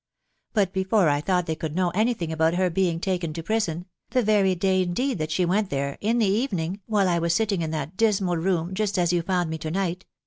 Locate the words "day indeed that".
4.55-5.29